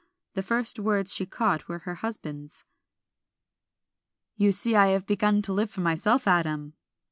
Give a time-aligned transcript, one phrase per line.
[0.33, 2.65] The first words she caught were her husband's.
[4.35, 6.73] "You see I have begun to live for myself, Adam."